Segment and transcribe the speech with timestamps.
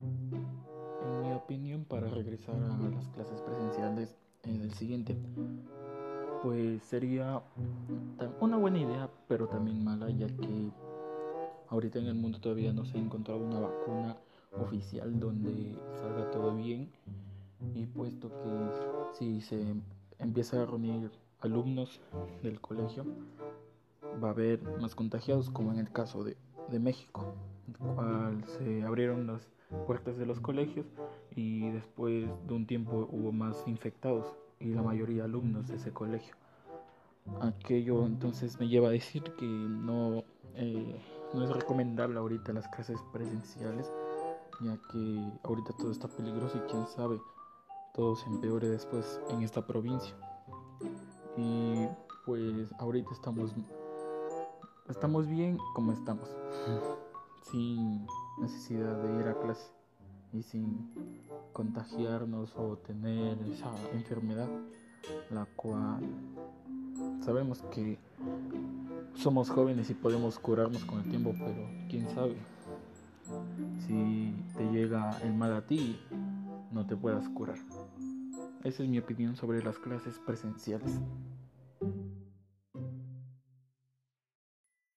[0.00, 5.16] En mi opinión, para regresar a las clases presenciales, es el siguiente.
[6.42, 7.42] Pues sería
[8.40, 10.70] una buena idea, pero también mala, ya que
[11.68, 14.16] ahorita en el mundo todavía no se ha encontrado una vacuna
[14.58, 16.90] oficial donde salga todo bien.
[17.74, 19.74] Y puesto que si se
[20.18, 21.10] empieza a reunir
[21.40, 22.00] alumnos
[22.42, 23.04] del colegio,
[24.22, 26.38] va a haber más contagiados, como en el caso de,
[26.70, 27.34] de México,
[27.78, 29.48] cual se abrieron las
[29.86, 30.86] puertas de los colegios
[31.34, 34.26] y después de un tiempo hubo más infectados
[34.58, 36.34] y la mayoría alumnos de ese colegio.
[37.40, 41.00] Aquello entonces me lleva a decir que no, eh,
[41.32, 43.90] no es recomendable ahorita las clases presenciales,
[44.60, 47.20] ya que ahorita todo está peligroso y quién sabe,
[47.94, 50.14] todo se empeore después en esta provincia.
[51.36, 51.86] Y
[52.26, 53.54] pues ahorita estamos,
[54.88, 56.28] estamos bien como estamos,
[57.50, 58.06] sin
[58.40, 59.70] necesidad de ir a clase
[60.32, 60.90] y sin
[61.52, 64.48] contagiarnos o tener esa enfermedad,
[65.30, 66.00] la cual
[67.24, 67.98] sabemos que
[69.14, 72.36] somos jóvenes y podemos curarnos con el tiempo, pero quién sabe
[73.86, 75.98] si te llega el mal a ti,
[76.70, 77.58] no te puedas curar.
[78.62, 81.00] Esa es mi opinión sobre las clases presenciales.